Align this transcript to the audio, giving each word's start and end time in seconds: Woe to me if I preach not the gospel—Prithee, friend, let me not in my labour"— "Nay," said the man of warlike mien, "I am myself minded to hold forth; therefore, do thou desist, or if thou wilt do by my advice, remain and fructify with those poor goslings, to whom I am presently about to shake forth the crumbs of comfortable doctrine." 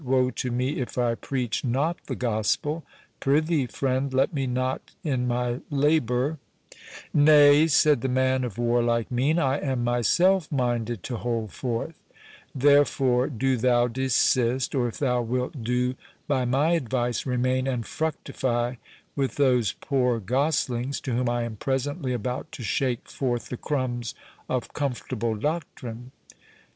Woe 0.03 0.31
to 0.31 0.49
me 0.49 0.79
if 0.79 0.97
I 0.97 1.13
preach 1.13 1.63
not 1.63 1.95
the 2.07 2.15
gospel—Prithee, 2.15 3.67
friend, 3.67 4.11
let 4.11 4.33
me 4.33 4.47
not 4.47 4.95
in 5.03 5.27
my 5.27 5.59
labour"— 5.69 6.39
"Nay," 7.13 7.67
said 7.67 8.01
the 8.01 8.07
man 8.09 8.43
of 8.43 8.57
warlike 8.57 9.11
mien, 9.11 9.37
"I 9.37 9.59
am 9.59 9.83
myself 9.83 10.51
minded 10.51 11.03
to 11.03 11.17
hold 11.17 11.51
forth; 11.51 11.93
therefore, 12.55 13.27
do 13.27 13.55
thou 13.57 13.87
desist, 13.87 14.73
or 14.73 14.87
if 14.87 14.97
thou 14.97 15.21
wilt 15.21 15.63
do 15.63 15.93
by 16.27 16.45
my 16.45 16.71
advice, 16.71 17.27
remain 17.27 17.67
and 17.67 17.85
fructify 17.85 18.77
with 19.15 19.35
those 19.35 19.73
poor 19.81 20.19
goslings, 20.19 20.99
to 21.01 21.13
whom 21.13 21.29
I 21.29 21.43
am 21.43 21.57
presently 21.57 22.11
about 22.11 22.51
to 22.53 22.63
shake 22.63 23.07
forth 23.07 23.49
the 23.49 23.55
crumbs 23.57 24.15
of 24.49 24.73
comfortable 24.73 25.35
doctrine." 25.35 26.09